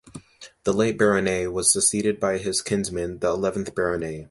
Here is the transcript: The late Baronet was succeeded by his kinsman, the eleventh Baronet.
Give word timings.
The 0.63 0.73
late 0.73 0.97
Baronet 0.97 1.53
was 1.53 1.71
succeeded 1.71 2.19
by 2.19 2.39
his 2.39 2.63
kinsman, 2.63 3.19
the 3.19 3.27
eleventh 3.27 3.75
Baronet. 3.75 4.19